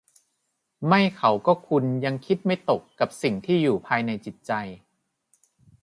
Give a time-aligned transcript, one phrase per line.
[0.87, 4.51] ไม่เขาก็คุณยังคิดไม่ตกกับสิ่งที่อยู่ภายในจิตใจ